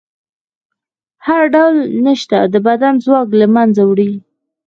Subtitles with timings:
[1.27, 4.11] هر ډول نشه د بدن ځواک له منځه وړي.